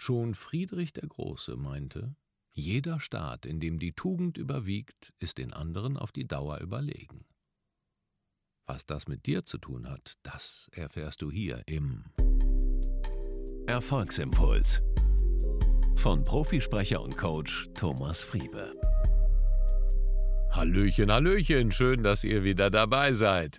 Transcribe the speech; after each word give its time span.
Schon 0.00 0.34
Friedrich 0.34 0.92
der 0.92 1.08
Große 1.08 1.56
meinte, 1.56 2.14
jeder 2.52 3.00
Staat, 3.00 3.44
in 3.44 3.58
dem 3.58 3.80
die 3.80 3.92
Tugend 3.92 4.38
überwiegt, 4.38 5.12
ist 5.18 5.38
den 5.38 5.52
anderen 5.52 5.96
auf 5.96 6.12
die 6.12 6.26
Dauer 6.26 6.58
überlegen. 6.58 7.26
Was 8.66 8.86
das 8.86 9.08
mit 9.08 9.26
dir 9.26 9.44
zu 9.44 9.58
tun 9.58 9.88
hat, 9.88 10.14
das 10.22 10.70
erfährst 10.72 11.20
du 11.20 11.32
hier 11.32 11.62
im 11.66 12.04
Erfolgsimpuls 13.66 14.82
von 15.96 16.22
Profisprecher 16.22 17.02
und 17.02 17.16
Coach 17.16 17.68
Thomas 17.74 18.22
Friebe. 18.22 18.72
Hallöchen, 20.52 21.10
Hallöchen, 21.10 21.72
schön, 21.72 22.04
dass 22.04 22.22
ihr 22.22 22.44
wieder 22.44 22.70
dabei 22.70 23.12
seid. 23.14 23.58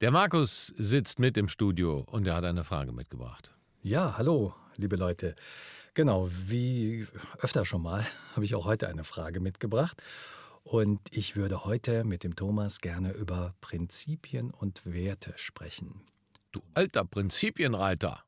Der 0.00 0.10
Markus 0.10 0.66
sitzt 0.76 1.20
mit 1.20 1.36
im 1.36 1.48
Studio 1.48 2.00
und 2.10 2.26
er 2.26 2.34
hat 2.34 2.44
eine 2.44 2.64
Frage 2.64 2.92
mitgebracht. 2.92 3.54
Ja, 3.82 4.16
hallo, 4.18 4.54
liebe 4.76 4.96
Leute. 4.96 5.34
Genau, 5.94 6.28
wie 6.46 7.06
öfter 7.38 7.64
schon 7.64 7.82
mal 7.82 8.06
habe 8.34 8.44
ich 8.44 8.54
auch 8.54 8.64
heute 8.64 8.88
eine 8.88 9.04
Frage 9.04 9.40
mitgebracht. 9.40 10.02
Und 10.62 11.00
ich 11.10 11.36
würde 11.36 11.64
heute 11.64 12.04
mit 12.04 12.22
dem 12.22 12.36
Thomas 12.36 12.80
gerne 12.80 13.12
über 13.12 13.54
Prinzipien 13.60 14.50
und 14.50 14.82
Werte 14.84 15.32
sprechen. 15.36 16.02
Du 16.52 16.60
alter 16.74 17.04
Prinzipienreiter. 17.04 18.24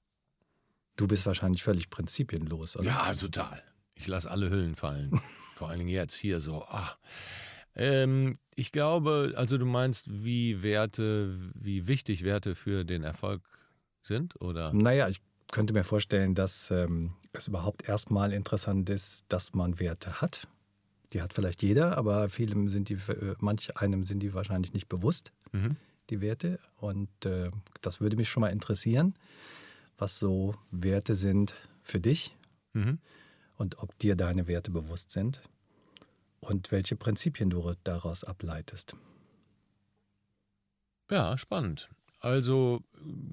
Du 0.96 1.06
bist 1.06 1.26
wahrscheinlich 1.26 1.62
völlig 1.62 1.90
prinzipienlos, 1.90 2.76
oder? 2.76 2.86
Ja, 2.86 3.14
total. 3.14 3.62
Ich 3.94 4.06
lasse 4.06 4.30
alle 4.30 4.50
Hüllen 4.50 4.74
fallen. 4.74 5.20
Vor 5.56 5.68
allen 5.68 5.78
Dingen 5.78 5.90
jetzt 5.90 6.14
hier 6.14 6.40
so. 6.40 6.64
Ach. 6.68 6.96
Ähm, 7.74 8.38
ich 8.54 8.72
glaube, 8.72 9.32
also 9.36 9.56
du 9.58 9.64
meinst, 9.64 10.06
wie 10.08 10.62
Werte, 10.62 11.38
wie 11.54 11.86
wichtig 11.86 12.24
Werte 12.24 12.54
für 12.54 12.84
den 12.84 13.02
Erfolg 13.02 13.42
sind, 14.02 14.40
oder? 14.40 14.72
Naja, 14.72 15.08
ich 15.08 15.20
könnte 15.52 15.72
mir 15.72 15.84
vorstellen, 15.84 16.34
dass 16.34 16.72
ähm, 16.72 17.12
es 17.32 17.46
überhaupt 17.46 17.88
erstmal 17.88 18.32
interessant 18.32 18.90
ist, 18.90 19.24
dass 19.28 19.54
man 19.54 19.78
Werte 19.78 20.20
hat. 20.20 20.48
Die 21.12 21.22
hat 21.22 21.32
vielleicht 21.32 21.62
jeder, 21.62 21.96
aber 21.96 22.28
vielem 22.28 22.68
sind 22.68 22.88
die, 22.88 22.94
äh, 22.94 23.36
manch 23.38 23.76
einem 23.76 24.02
sind 24.02 24.20
die 24.20 24.34
wahrscheinlich 24.34 24.72
nicht 24.72 24.88
bewusst, 24.88 25.32
mhm. 25.52 25.76
die 26.10 26.20
Werte. 26.20 26.58
Und 26.80 27.10
äh, 27.26 27.50
das 27.82 28.00
würde 28.00 28.16
mich 28.16 28.28
schon 28.28 28.40
mal 28.40 28.48
interessieren, 28.48 29.14
was 29.98 30.18
so 30.18 30.56
Werte 30.70 31.14
sind 31.14 31.54
für 31.82 32.00
dich 32.00 32.34
mhm. 32.72 32.98
und 33.56 33.78
ob 33.78 33.96
dir 33.98 34.16
deine 34.16 34.48
Werte 34.48 34.70
bewusst 34.70 35.12
sind 35.12 35.42
und 36.40 36.72
welche 36.72 36.96
Prinzipien 36.96 37.50
du 37.50 37.74
daraus 37.84 38.24
ableitest. 38.24 38.96
Ja, 41.10 41.36
spannend. 41.36 41.90
Also 42.20 42.82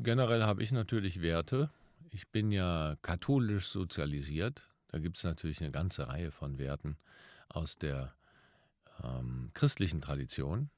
generell 0.03 0.43
habe 0.43 0.63
ich 0.63 0.73
natürlich 0.73 1.21
Werte. 1.21 1.69
Ich 2.11 2.29
bin 2.29 2.51
ja 2.51 2.95
katholisch 3.01 3.67
sozialisiert. 3.67 4.69
Da 4.87 4.99
gibt 4.99 5.17
es 5.17 5.23
natürlich 5.23 5.61
eine 5.61 5.71
ganze 5.71 6.07
Reihe 6.07 6.31
von 6.31 6.57
Werten 6.57 6.97
aus 7.49 7.77
der 7.77 8.15
ähm, 9.03 9.51
christlichen 9.53 10.01
Tradition. 10.01 10.71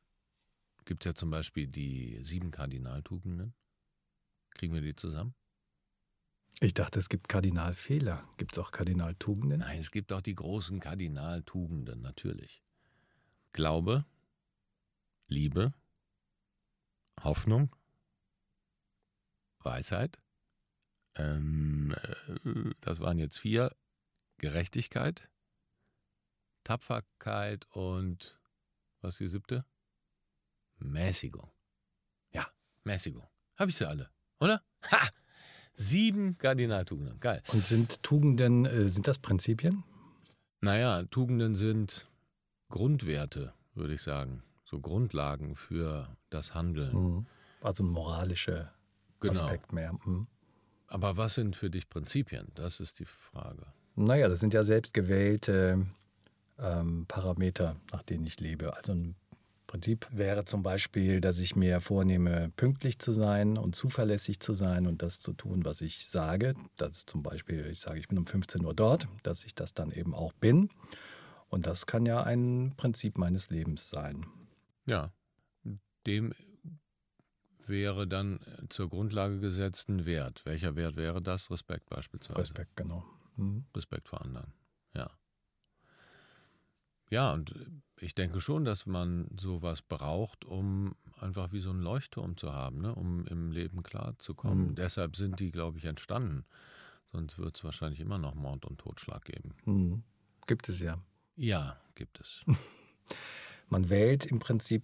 Gibt 0.85 1.03
es 1.03 1.09
ja 1.09 1.15
zum 1.15 1.29
Beispiel 1.29 1.67
die 1.67 2.19
sieben 2.21 2.51
Kardinaltugenden. 2.51 3.53
Kriegen 4.51 4.73
wir 4.73 4.81
die 4.81 4.95
zusammen? 4.95 5.33
Ich 6.59 6.73
dachte, 6.73 6.99
es 6.99 7.07
gibt 7.07 7.29
Kardinalfehler. 7.29 8.27
Gibt 8.37 8.53
es 8.53 8.59
auch 8.59 8.71
Kardinaltugenden? 8.71 9.59
Nein, 9.59 9.79
es 9.79 9.91
gibt 9.91 10.11
auch 10.11 10.21
die 10.21 10.35
großen 10.35 10.79
Kardinaltugenden, 10.79 12.01
natürlich. 12.01 12.61
Glaube, 13.53 14.05
Liebe, 15.27 15.73
Hoffnung, 17.23 17.73
Weisheit, 19.59 20.19
ähm, 21.15 21.95
äh, 22.03 22.73
das 22.81 22.99
waren 22.99 23.19
jetzt 23.19 23.37
vier, 23.37 23.75
Gerechtigkeit, 24.37 25.29
Tapferkeit 26.63 27.67
und 27.71 28.39
was 29.01 29.15
ist 29.15 29.19
die 29.19 29.27
siebte? 29.27 29.65
Mäßigung. 30.77 31.51
Ja, 32.31 32.47
Mäßigung. 32.83 33.27
Habe 33.55 33.69
ich 33.69 33.77
sie 33.77 33.87
alle, 33.87 34.09
oder? 34.39 34.63
Ha! 34.91 35.09
Sieben 35.73 36.37
Kardinaltugenden. 36.37 37.19
Geil. 37.19 37.41
Und 37.53 37.65
sind 37.65 38.03
Tugenden, 38.03 38.65
äh, 38.65 38.87
sind 38.87 39.07
das 39.07 39.19
Prinzipien? 39.19 39.83
Naja, 40.59 41.03
Tugenden 41.05 41.55
sind 41.55 42.07
Grundwerte, 42.69 43.53
würde 43.73 43.93
ich 43.93 44.01
sagen. 44.01 44.43
So 44.65 44.79
Grundlagen 44.79 45.55
für 45.55 46.15
das 46.29 46.53
Handeln. 46.53 46.93
Mhm. 46.93 47.25
Also 47.61 47.83
ein 47.83 47.89
moralischer 47.89 48.73
genau. 49.19 49.41
Aspekt 49.41 49.73
mehr. 49.73 49.93
Mhm. 50.05 50.27
Aber 50.91 51.15
was 51.15 51.35
sind 51.35 51.55
für 51.55 51.69
dich 51.69 51.87
Prinzipien? 51.87 52.47
Das 52.53 52.81
ist 52.81 52.99
die 52.99 53.05
Frage. 53.05 53.65
Naja, 53.95 54.27
das 54.27 54.41
sind 54.41 54.53
ja 54.53 54.61
selbstgewählte 54.61 55.87
ähm, 56.59 57.05
Parameter, 57.07 57.77
nach 57.93 58.03
denen 58.03 58.25
ich 58.25 58.41
lebe. 58.41 58.75
Also 58.75 58.91
ein 58.91 59.15
Prinzip 59.67 60.05
wäre 60.11 60.43
zum 60.43 60.63
Beispiel, 60.63 61.21
dass 61.21 61.39
ich 61.39 61.55
mir 61.55 61.79
vornehme, 61.79 62.51
pünktlich 62.57 62.99
zu 62.99 63.13
sein 63.13 63.57
und 63.57 63.73
zuverlässig 63.73 64.41
zu 64.41 64.53
sein 64.53 64.85
und 64.85 65.01
das 65.01 65.21
zu 65.21 65.31
tun, 65.31 65.63
was 65.63 65.79
ich 65.79 66.09
sage. 66.09 66.55
Dass 66.75 67.05
zum 67.05 67.23
Beispiel, 67.23 67.67
ich 67.67 67.79
sage, 67.79 67.97
ich 67.97 68.09
bin 68.09 68.17
um 68.17 68.25
15 68.25 68.65
Uhr 68.65 68.73
dort, 68.73 69.07
dass 69.23 69.45
ich 69.45 69.55
das 69.55 69.73
dann 69.73 69.91
eben 69.91 70.13
auch 70.13 70.33
bin. 70.33 70.67
Und 71.47 71.67
das 71.67 71.85
kann 71.85 72.05
ja 72.05 72.21
ein 72.23 72.73
Prinzip 72.75 73.17
meines 73.17 73.49
Lebens 73.49 73.89
sein. 73.89 74.25
Ja, 74.85 75.13
dem 76.05 76.33
wäre 77.71 78.07
dann 78.07 78.39
zur 78.69 78.89
Grundlage 78.89 79.39
gesetzt 79.39 79.89
ein 79.89 80.05
Wert. 80.05 80.43
Welcher 80.45 80.75
Wert 80.75 80.95
wäre 80.95 81.21
das? 81.21 81.49
Respekt 81.49 81.89
beispielsweise. 81.89 82.39
Respekt, 82.39 82.75
genau. 82.75 83.03
Mhm. 83.37 83.65
Respekt 83.75 84.07
vor 84.07 84.21
anderen, 84.21 84.53
ja. 84.93 85.09
Ja, 87.09 87.33
und 87.33 87.53
ich 87.99 88.15
denke 88.15 88.39
schon, 88.39 88.63
dass 88.63 88.85
man 88.85 89.27
sowas 89.37 89.81
braucht, 89.81 90.45
um 90.45 90.95
einfach 91.19 91.51
wie 91.51 91.59
so 91.59 91.71
ein 91.71 91.81
Leuchtturm 91.81 92.37
zu 92.37 92.53
haben, 92.53 92.81
ne? 92.81 92.95
um 92.95 93.25
im 93.27 93.51
Leben 93.51 93.83
klarzukommen. 93.83 94.69
Mhm. 94.69 94.75
Deshalb 94.75 95.15
sind 95.15 95.39
die, 95.39 95.51
glaube 95.51 95.77
ich, 95.77 95.85
entstanden. 95.85 96.45
Sonst 97.11 97.37
wird 97.37 97.57
es 97.57 97.63
wahrscheinlich 97.63 97.99
immer 97.99 98.17
noch 98.17 98.33
Mord 98.35 98.65
und 98.65 98.79
Totschlag 98.79 99.25
geben. 99.25 99.55
Mhm. 99.65 100.03
Gibt 100.47 100.69
es 100.69 100.79
ja. 100.79 101.01
Ja, 101.35 101.77
gibt 101.95 102.19
es. 102.21 102.45
man 103.69 103.89
wählt 103.89 104.25
im 104.25 104.39
Prinzip 104.39 104.83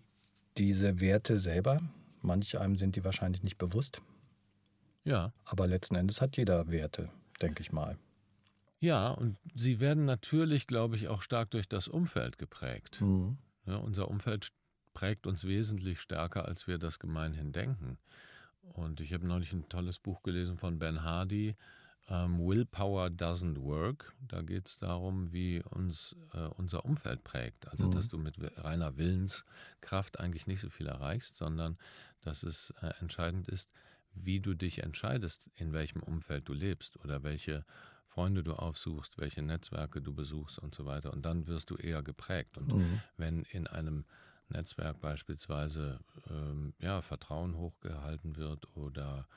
diese 0.57 0.99
Werte 0.99 1.37
selber. 1.37 1.81
Manch 2.21 2.57
einem 2.59 2.75
sind 2.75 2.95
die 2.95 3.03
wahrscheinlich 3.03 3.43
nicht 3.43 3.57
bewusst. 3.57 4.01
Ja. 5.03 5.31
Aber 5.45 5.67
letzten 5.67 5.95
Endes 5.95 6.21
hat 6.21 6.37
jeder 6.37 6.69
Werte, 6.69 7.09
denke 7.41 7.61
ich 7.61 7.71
mal. 7.71 7.97
Ja, 8.79 9.09
und 9.09 9.37
sie 9.55 9.79
werden 9.79 10.05
natürlich, 10.05 10.67
glaube 10.67 10.95
ich, 10.95 11.07
auch 11.07 11.21
stark 11.21 11.49
durch 11.51 11.67
das 11.67 11.87
Umfeld 11.87 12.37
geprägt. 12.37 13.01
Mhm. 13.01 13.37
Ja, 13.65 13.77
unser 13.77 14.09
Umfeld 14.09 14.49
prägt 14.93 15.27
uns 15.27 15.45
wesentlich 15.45 15.99
stärker, 15.99 16.45
als 16.45 16.67
wir 16.67 16.77
das 16.77 16.99
gemeinhin 16.99 17.51
denken. 17.51 17.97
Und 18.73 19.01
ich 19.01 19.13
habe 19.13 19.25
neulich 19.25 19.53
ein 19.53 19.69
tolles 19.69 19.99
Buch 19.99 20.23
gelesen 20.23 20.57
von 20.57 20.77
Ben 20.79 21.03
Hardy, 21.03 21.55
ähm, 22.09 22.39
Willpower 22.39 23.07
Doesn't 23.07 23.61
Work. 23.61 24.13
Da 24.27 24.41
geht 24.41 24.67
es 24.67 24.77
darum, 24.77 25.31
wie 25.33 25.61
uns 25.61 26.15
äh, 26.33 26.47
unser 26.57 26.85
Umfeld 26.85 27.23
prägt. 27.23 27.67
Also, 27.69 27.87
mhm. 27.87 27.91
dass 27.91 28.07
du 28.07 28.17
mit 28.17 28.35
reiner 28.63 28.97
Willenskraft 28.97 30.19
eigentlich 30.19 30.47
nicht 30.47 30.61
so 30.61 30.69
viel 30.69 30.87
erreichst, 30.87 31.35
sondern 31.35 31.77
dass 32.21 32.43
es 32.43 32.73
äh, 32.81 32.93
entscheidend 32.99 33.47
ist, 33.47 33.71
wie 34.13 34.39
du 34.39 34.53
dich 34.53 34.83
entscheidest, 34.83 35.45
in 35.55 35.73
welchem 35.73 36.01
Umfeld 36.01 36.47
du 36.47 36.53
lebst 36.53 36.97
oder 37.03 37.23
welche 37.23 37.65
Freunde 38.05 38.43
du 38.43 38.53
aufsuchst, 38.53 39.17
welche 39.19 39.41
Netzwerke 39.41 40.01
du 40.01 40.13
besuchst 40.13 40.59
und 40.59 40.73
so 40.73 40.85
weiter. 40.85 41.13
Und 41.13 41.23
dann 41.25 41.45
wirst 41.45 41.69
du 41.69 41.75
eher 41.75 42.01
geprägt. 42.01 42.57
Und 42.57 42.73
mhm. 42.73 43.01
wenn 43.17 43.43
in 43.43 43.67
einem 43.67 44.05
Netzwerk 44.49 45.01
beispielsweise 45.01 45.99
ähm, 46.29 46.73
ja, 46.79 47.01
Vertrauen 47.01 47.55
hochgehalten 47.55 48.37
wird 48.37 48.75
oder 48.75 49.27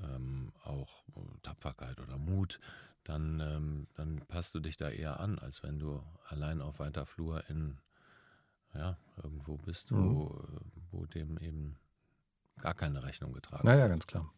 ähm, 0.00 0.52
auch 0.64 1.04
Tapferkeit 1.42 2.00
oder 2.00 2.18
Mut, 2.18 2.60
dann, 3.04 3.40
ähm, 3.40 3.86
dann 3.94 4.18
passt 4.28 4.54
du 4.54 4.60
dich 4.60 4.76
da 4.76 4.88
eher 4.88 5.20
an, 5.20 5.38
als 5.38 5.62
wenn 5.62 5.78
du 5.78 6.02
allein 6.28 6.60
auf 6.62 6.78
weiter 6.78 7.06
Flur 7.06 7.48
in 7.48 7.78
ja, 8.74 8.96
irgendwo 9.22 9.56
bist, 9.56 9.90
mhm. 9.90 10.14
wo, 10.14 10.44
wo 10.90 11.06
dem 11.06 11.38
eben 11.38 11.76
gar 12.60 12.74
keine 12.74 13.02
Rechnung 13.02 13.32
getragen 13.32 13.64
wird. 13.64 13.74
Naja, 13.76 13.88
ganz 13.88 14.06
klar. 14.06 14.32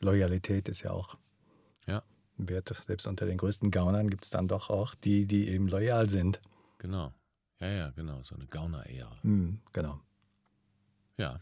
Loyalität 0.00 0.68
ist 0.68 0.82
ja 0.82 0.90
auch 0.90 1.16
ja 1.86 2.02
wird, 2.36 2.68
selbst 2.68 3.06
unter 3.06 3.26
den 3.26 3.38
größten 3.38 3.70
Gaunern 3.70 4.10
gibt 4.10 4.24
es 4.24 4.30
dann 4.30 4.48
doch 4.48 4.70
auch 4.70 4.94
die, 4.94 5.26
die 5.26 5.48
eben 5.48 5.68
loyal 5.68 6.08
sind. 6.08 6.40
Genau. 6.78 7.12
Ja, 7.60 7.68
ja, 7.68 7.90
genau. 7.90 8.22
So 8.22 8.34
eine 8.34 8.46
Gauner-Ära. 8.46 9.16
Mhm, 9.22 9.60
genau. 9.72 10.00
Ja. 11.16 11.40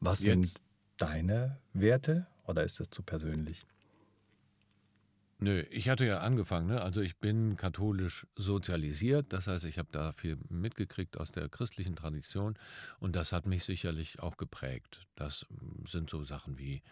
Was 0.00 0.22
Jetzt. 0.22 0.56
sind 0.56 0.69
deine 1.00 1.58
Werte 1.72 2.26
oder 2.46 2.64
ist 2.64 2.80
das 2.80 2.90
zu 2.90 3.02
persönlich? 3.02 3.66
Nö, 5.42 5.60
ich 5.70 5.88
hatte 5.88 6.04
ja 6.04 6.20
angefangen, 6.20 6.66
ne? 6.66 6.82
also 6.82 7.00
ich 7.00 7.16
bin 7.16 7.56
katholisch 7.56 8.26
sozialisiert, 8.36 9.32
das 9.32 9.46
heißt, 9.46 9.64
ich 9.64 9.78
habe 9.78 9.88
da 9.90 10.12
viel 10.12 10.36
mitgekriegt 10.50 11.16
aus 11.16 11.32
der 11.32 11.48
christlichen 11.48 11.96
Tradition 11.96 12.58
und 12.98 13.16
das 13.16 13.32
hat 13.32 13.46
mich 13.46 13.64
sicherlich 13.64 14.20
auch 14.20 14.36
geprägt. 14.36 15.06
Das 15.14 15.46
sind 15.86 16.10
so 16.10 16.24
Sachen 16.24 16.58
wie 16.58 16.82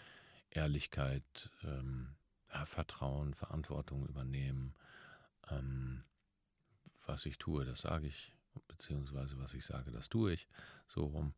Ehrlichkeit, 0.49 1.51
ähm, 1.63 2.15
ja, 2.51 2.65
Vertrauen, 2.65 3.35
Verantwortung 3.35 4.07
übernehmen. 4.07 4.75
Ähm, 5.51 6.05
was 7.05 7.27
ich 7.27 7.37
tue, 7.37 7.67
das 7.67 7.83
sage 7.83 8.07
ich, 8.07 8.33
beziehungsweise 8.67 9.39
was 9.39 9.53
ich 9.53 9.67
sage, 9.67 9.91
das 9.91 10.09
tue 10.09 10.33
ich, 10.33 10.49
so 10.87 11.05
rum. 11.05 11.35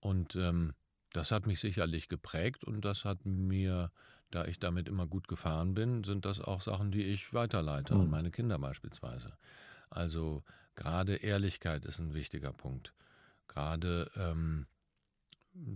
Und 0.00 0.36
ähm, 0.36 0.74
das 1.12 1.30
hat 1.30 1.46
mich 1.46 1.60
sicherlich 1.60 2.08
geprägt 2.08 2.64
und 2.64 2.84
das 2.84 3.04
hat 3.04 3.24
mir, 3.24 3.90
da 4.30 4.44
ich 4.44 4.58
damit 4.58 4.88
immer 4.88 5.06
gut 5.06 5.28
gefahren 5.28 5.74
bin, 5.74 6.04
sind 6.04 6.24
das 6.24 6.40
auch 6.40 6.60
Sachen, 6.60 6.90
die 6.90 7.04
ich 7.04 7.32
weiterleite 7.34 7.94
mhm. 7.94 8.02
an 8.02 8.10
meine 8.10 8.30
Kinder 8.30 8.58
beispielsweise. 8.58 9.32
Also 9.90 10.42
gerade 10.74 11.16
Ehrlichkeit 11.16 11.84
ist 11.84 11.98
ein 11.98 12.14
wichtiger 12.14 12.52
Punkt. 12.52 12.94
Gerade 13.46 14.10
ähm, 14.16 14.66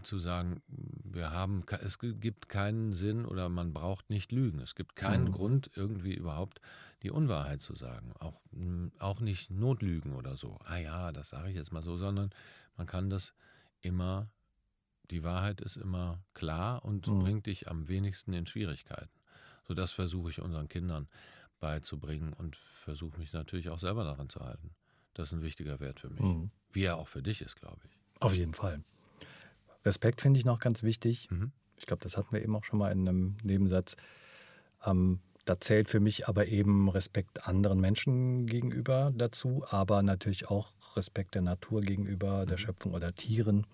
zu 0.03 0.19
sagen, 0.19 0.63
wir 0.69 1.31
haben, 1.31 1.65
es 1.83 1.99
gibt 1.99 2.49
keinen 2.49 2.93
Sinn 2.93 3.27
oder 3.27 3.49
man 3.49 3.75
braucht 3.75 4.09
nicht 4.09 4.33
lügen. 4.33 4.61
Es 4.61 4.75
gibt 4.75 4.97
keinen 4.97 5.27
mhm. 5.27 5.33
Grund, 5.33 5.71
irgendwie 5.75 6.15
überhaupt 6.15 6.61
die 7.03 7.11
Unwahrheit 7.11 7.61
zu 7.61 7.75
sagen. 7.75 8.15
Auch, 8.19 8.41
auch 8.99 9.21
nicht 9.21 9.51
Notlügen 9.51 10.15
oder 10.15 10.37
so. 10.37 10.59
Ah 10.65 10.79
ja, 10.79 11.13
das 11.13 11.29
sage 11.29 11.51
ich 11.51 11.57
jetzt 11.57 11.73
mal 11.73 11.83
so, 11.83 11.99
sondern 11.99 12.31
man 12.77 12.87
kann 12.87 13.11
das 13.11 13.35
immer, 13.83 14.31
die 15.11 15.23
Wahrheit 15.23 15.61
ist 15.61 15.77
immer 15.77 16.23
klar 16.35 16.85
und 16.85 17.07
mhm. 17.07 17.19
bringt 17.21 17.47
dich 17.47 17.69
am 17.69 17.89
wenigsten 17.89 18.33
in 18.33 18.47
Schwierigkeiten. 18.47 19.11
So 19.67 19.75
das 19.75 19.93
versuche 19.93 20.31
ich 20.31 20.41
unseren 20.41 20.69
Kindern 20.69 21.09
beizubringen 21.61 22.33
und 22.33 22.57
versuche 22.57 23.19
mich 23.19 23.33
natürlich 23.33 23.69
auch 23.71 23.79
selber 23.79 24.05
daran 24.05 24.29
zu 24.29 24.41
halten. 24.41 24.71
Das 25.15 25.29
ist 25.29 25.33
ein 25.33 25.43
wichtiger 25.43 25.81
Wert 25.81 26.01
für 26.01 26.11
mich. 26.11 26.21
Mhm. 26.21 26.51
Wie 26.73 26.83
er 26.83 26.97
auch 26.97 27.09
für 27.09 27.23
dich 27.23 27.41
ist, 27.41 27.57
glaube 27.57 27.81
ich. 27.85 27.99
Auf 28.21 28.35
jeden 28.35 28.55
Fall. 28.55 28.83
Respekt 29.85 30.21
finde 30.21 30.39
ich 30.39 30.45
noch 30.45 30.59
ganz 30.59 30.83
wichtig. 30.83 31.31
Mhm. 31.31 31.53
Ich 31.79 31.87
glaube, 31.87 32.03
das 32.03 32.17
hatten 32.17 32.33
wir 32.33 32.43
eben 32.43 32.55
auch 32.57 32.65
schon 32.65 32.79
mal 32.79 32.91
in 32.93 33.09
einem 33.09 33.37
Nebensatz. 33.43 33.97
Ähm, 34.85 35.21
da 35.45 35.61
zählt 35.61 35.89
für 35.89 36.01
mich 36.01 36.29
aber 36.29 36.49
eben 36.49 36.89
Respekt 36.89 37.47
anderen 37.47 37.81
Menschen 37.81 38.47
gegenüber 38.47 39.13
dazu, 39.15 39.65
aber 39.69 40.03
natürlich 40.03 40.51
auch 40.51 40.73
Respekt 40.97 41.35
der 41.35 41.43
Natur 41.43 41.83
gegenüber, 41.83 42.43
mhm. 42.43 42.47
der 42.47 42.57
Schöpfung 42.57 42.95
oder 42.95 43.15
Tieren. 43.15 43.67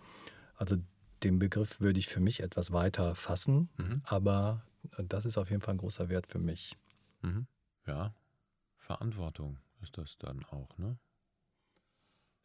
Also 0.56 0.76
den 1.24 1.38
Begriff 1.38 1.80
würde 1.80 1.98
ich 1.98 2.08
für 2.08 2.20
mich 2.20 2.40
etwas 2.40 2.72
weiter 2.72 3.14
fassen, 3.14 3.68
mhm. 3.76 4.02
aber 4.04 4.62
das 4.98 5.24
ist 5.24 5.38
auf 5.38 5.50
jeden 5.50 5.62
Fall 5.62 5.74
ein 5.74 5.78
großer 5.78 6.08
Wert 6.08 6.26
für 6.26 6.38
mich. 6.38 6.76
Mhm. 7.22 7.46
Ja, 7.86 8.14
Verantwortung 8.76 9.58
ist 9.80 9.98
das 9.98 10.18
dann 10.18 10.44
auch, 10.46 10.76
ne? 10.78 10.98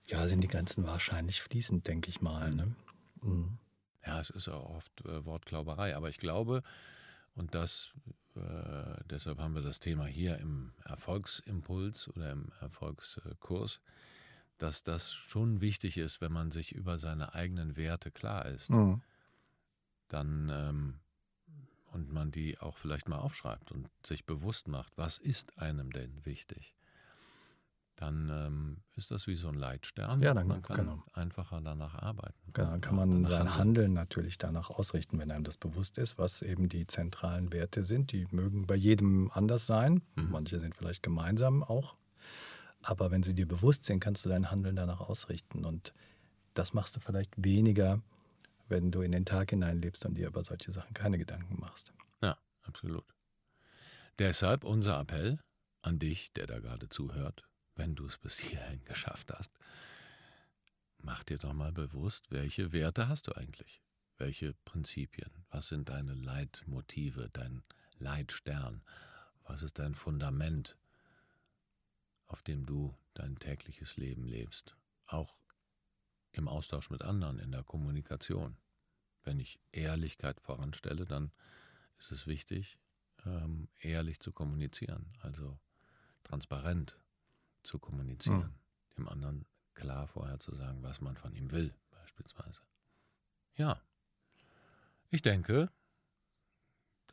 Ja, 0.06 0.26
sind 0.28 0.42
die 0.42 0.48
Grenzen 0.48 0.86
wahrscheinlich 0.86 1.42
fließend, 1.42 1.86
denke 1.88 2.10
ich 2.10 2.22
mal. 2.22 2.50
Ne? 2.52 2.76
Mhm. 3.22 3.58
Ja, 4.06 4.20
es 4.22 4.30
ist 4.30 4.48
auch 4.48 4.70
oft 4.70 5.06
äh, 5.06 5.26
Wortklauberei, 5.26 5.96
aber 5.98 6.08
ich 6.08 6.18
glaube, 6.18 6.64
und 7.36 7.54
das, 7.54 7.92
äh, 8.36 9.04
deshalb 9.10 9.40
haben 9.40 9.54
wir 9.54 9.62
das 9.62 9.80
Thema 9.80 10.06
hier 10.06 10.38
im 10.38 10.74
Erfolgsimpuls 10.86 12.08
oder 12.08 12.32
im 12.32 12.52
Erfolgskurs, 12.62 13.82
dass 14.58 14.84
das 14.84 15.14
schon 15.14 15.62
wichtig 15.62 15.98
ist, 15.98 16.22
wenn 16.22 16.32
man 16.32 16.52
sich 16.52 16.74
über 16.74 16.98
seine 16.98 17.34
eigenen 17.34 17.78
Werte 17.78 18.12
klar 18.12 18.46
ist. 18.46 18.70
Mhm. 18.70 19.02
Dann 20.08 20.50
ähm, 20.52 21.00
und 21.92 22.12
man 22.12 22.32
die 22.32 22.60
auch 22.60 22.78
vielleicht 22.78 23.10
mal 23.10 23.20
aufschreibt 23.20 23.72
und 23.72 23.90
sich 24.06 24.26
bewusst 24.26 24.68
macht, 24.68 24.98
was 24.98 25.18
ist 25.18 25.58
einem 25.58 25.92
denn 25.92 26.26
wichtig 26.26 26.78
dann 27.98 28.30
ähm, 28.32 28.78
ist 28.96 29.12
das 29.12 29.28
wie 29.28 29.36
so 29.36 29.50
ein 29.50 29.56
Leitstern. 29.56 30.22
Ja, 30.22 30.34
dann 30.34 30.48
man 30.48 30.62
kann 30.62 30.78
genau. 30.78 31.04
einfacher 31.14 31.62
danach 31.62 31.96
arbeiten. 31.96 32.38
Genau, 32.54 32.70
dann 32.70 32.82
kann 32.82 32.96
man 32.96 33.26
sein 33.26 33.56
Handeln 33.56 33.94
natürlich 33.94 34.38
danach 34.38 34.70
ausrichten, 34.70 35.20
wenn 35.20 35.32
einem 35.32 35.44
das 35.44 35.58
bewusst 35.58 35.98
ist, 35.98 36.18
was 36.18 36.44
eben 36.44 36.70
die 36.70 36.86
zentralen 36.86 37.52
Werte 37.52 37.84
sind. 37.84 38.12
Die 38.12 38.28
mögen 38.32 38.68
bei 38.68 38.76
jedem 38.76 39.32
anders 39.34 39.66
sein. 39.66 40.04
Mhm. 40.16 40.30
Manche 40.30 40.60
sind 40.60 40.76
vielleicht 40.76 41.04
gemeinsam 41.04 41.64
auch. 41.64 41.96
Aber 42.88 43.12
wenn 43.12 43.22
sie 43.24 43.34
dir 43.34 43.48
bewusst 43.48 43.84
sind, 43.84 44.00
kannst 44.00 44.24
du 44.24 44.30
dein 44.30 44.50
Handeln 44.50 44.76
danach 44.76 45.02
ausrichten. 45.02 45.66
Und 45.66 45.94
das 46.54 46.74
machst 46.74 46.96
du 46.96 47.00
vielleicht 47.00 47.32
weniger, 47.44 48.02
wenn 48.70 48.92
du 48.92 49.02
in 49.02 49.12
den 49.12 49.26
Tag 49.26 49.50
hineinlebst 49.50 50.06
und 50.06 50.16
dir 50.16 50.28
über 50.28 50.44
solche 50.44 50.72
Sachen 50.72 50.94
keine 50.94 51.18
Gedanken 51.18 51.60
machst. 51.60 51.92
Ja, 52.22 52.38
absolut. 52.64 53.06
Deshalb 54.20 54.64
unser 54.64 55.00
Appell 55.00 55.40
an 55.82 56.00
dich, 56.00 56.32
der 56.34 56.48
da 56.48 56.60
gerade 56.60 56.88
zuhört 56.88 57.48
wenn 57.78 57.96
du 57.96 58.06
es 58.06 58.18
bis 58.18 58.38
hierhin 58.38 58.84
geschafft 58.86 59.32
hast, 59.32 59.52
mach 60.98 61.24
dir 61.24 61.38
doch 61.38 61.54
mal 61.54 61.72
bewusst, 61.72 62.32
welche 62.32 62.74
Werte 62.74 63.08
hast 63.08 63.28
du 63.28 63.34
eigentlich? 63.34 63.82
Welche 64.18 64.54
Prinzipien? 64.66 65.32
Was 65.52 65.68
sind 65.68 65.90
deine 65.90 66.16
Leitmotive, 66.16 67.30
dein 67.32 67.64
Leitstern? 68.00 68.82
Was 69.44 69.62
ist 69.62 69.80
dein 69.80 69.96
Fundament, 69.96 70.76
auf 72.28 72.44
dem 72.44 72.66
du 72.66 72.96
dein 73.14 73.38
tägliches 73.40 73.98
Leben 73.98 74.26
lebst? 74.26 74.76
Auch 75.06 75.38
im 76.32 76.48
Austausch 76.48 76.90
mit 76.90 77.02
anderen, 77.02 77.40
in 77.40 77.52
der 77.52 77.64
Kommunikation. 77.64 78.58
Wenn 79.24 79.40
ich 79.40 79.60
Ehrlichkeit 79.72 80.40
voranstelle, 80.40 81.06
dann 81.06 81.32
ist 81.98 82.12
es 82.12 82.28
wichtig, 82.28 82.80
ähm, 83.26 83.68
ehrlich 83.80 84.20
zu 84.20 84.32
kommunizieren, 84.32 85.14
also 85.22 85.60
transparent 86.24 86.98
zu 87.64 87.80
kommunizieren, 87.80 88.40
mhm. 88.40 88.96
dem 88.98 89.10
anderen 89.10 89.46
klar 89.74 90.08
vorher 90.08 90.40
zu 90.40 90.54
sagen, 90.54 90.84
was 90.84 91.02
man 91.02 91.18
von 91.18 91.34
ihm 91.34 91.52
will, 91.52 91.74
beispielsweise. 91.92 92.62
Ja, 93.56 93.82
ich 95.10 95.22
denke, 95.22 95.72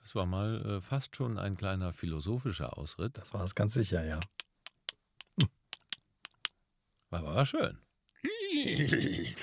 das 0.01 0.15
war 0.15 0.27
mal 0.27 0.65
äh, 0.67 0.81
fast 0.81 1.17
schon 1.17 1.39
ein 1.39 1.57
kleiner 1.57 1.93
philosophischer 1.93 2.77
Ausritt. 2.77 3.17
Das 3.19 3.33
war 3.33 3.45
es 3.45 3.55
ganz 3.55 3.75
sicher, 3.75 4.05
ja. 4.05 4.21
War 7.23 7.47
schön. 7.47 7.79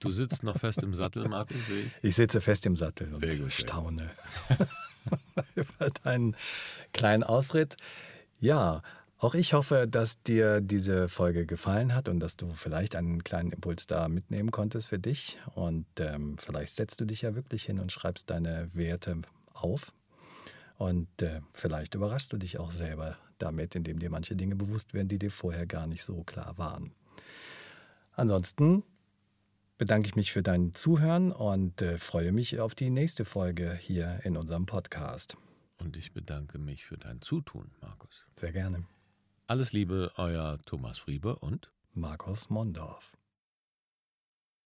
Du 0.00 0.10
sitzt 0.10 0.42
noch 0.42 0.58
fest 0.58 0.82
im 0.82 0.92
Sattel, 0.92 1.28
Markus, 1.28 1.66
sehe 1.66 1.84
ich. 1.84 1.92
Ich 2.02 2.14
sitze 2.16 2.40
fest 2.40 2.66
im 2.66 2.76
Sattel 2.76 3.14
und 3.14 3.22
gut, 3.38 3.52
staune 3.52 4.10
über 5.54 5.90
deinen 6.02 6.36
kleinen 6.92 7.22
Ausritt. 7.22 7.76
Ja, 8.38 8.82
auch 9.18 9.34
ich 9.34 9.54
hoffe, 9.54 9.86
dass 9.88 10.22
dir 10.22 10.60
diese 10.60 11.08
Folge 11.08 11.46
gefallen 11.46 11.94
hat 11.94 12.10
und 12.10 12.20
dass 12.20 12.36
du 12.36 12.52
vielleicht 12.52 12.96
einen 12.96 13.24
kleinen 13.24 13.52
Impuls 13.52 13.86
da 13.86 14.08
mitnehmen 14.08 14.50
konntest 14.50 14.88
für 14.88 14.98
dich. 14.98 15.38
Und 15.54 15.86
ähm, 15.98 16.36
vielleicht 16.38 16.74
setzt 16.74 17.00
du 17.00 17.06
dich 17.06 17.22
ja 17.22 17.34
wirklich 17.34 17.64
hin 17.64 17.78
und 17.78 17.90
schreibst 17.90 18.28
deine 18.28 18.68
Werte 18.74 19.22
auf. 19.54 19.94
Und 20.76 21.08
äh, 21.22 21.40
vielleicht 21.54 21.94
überraschst 21.94 22.32
du 22.32 22.36
dich 22.36 22.58
auch 22.58 22.72
selber 22.72 23.16
damit, 23.38 23.74
indem 23.74 23.98
dir 23.98 24.10
manche 24.10 24.36
Dinge 24.36 24.56
bewusst 24.56 24.94
werden, 24.94 25.08
die 25.08 25.18
dir 25.18 25.30
vorher 25.30 25.66
gar 25.66 25.86
nicht 25.86 26.02
so 26.02 26.22
klar 26.24 26.56
waren. 26.58 26.92
Ansonsten 28.12 28.84
bedanke 29.78 30.06
ich 30.06 30.16
mich 30.16 30.32
für 30.32 30.42
dein 30.42 30.72
Zuhören 30.72 31.32
und 31.32 31.82
äh, 31.82 31.98
freue 31.98 32.32
mich 32.32 32.60
auf 32.60 32.74
die 32.74 32.90
nächste 32.90 33.24
Folge 33.24 33.74
hier 33.74 34.20
in 34.24 34.36
unserem 34.36 34.66
Podcast. 34.66 35.36
Und 35.78 35.96
ich 35.96 36.12
bedanke 36.12 36.58
mich 36.58 36.84
für 36.84 36.96
dein 36.96 37.20
Zutun, 37.20 37.70
Markus. 37.80 38.24
Sehr 38.36 38.52
gerne. 38.52 38.84
Alles 39.46 39.72
Liebe, 39.72 40.12
euer 40.16 40.58
Thomas 40.64 40.98
Friebe 40.98 41.36
und 41.36 41.70
Markus 41.92 42.48
Mondorf. 42.50 43.13